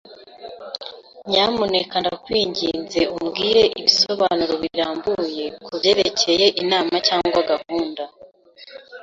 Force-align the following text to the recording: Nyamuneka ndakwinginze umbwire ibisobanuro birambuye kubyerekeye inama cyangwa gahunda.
Nyamuneka 1.29 1.95
ndakwinginze 2.01 3.01
umbwire 3.15 3.63
ibisobanuro 3.79 4.53
birambuye 4.63 5.45
kubyerekeye 5.65 6.45
inama 6.61 6.95
cyangwa 7.07 7.39
gahunda. 7.51 8.03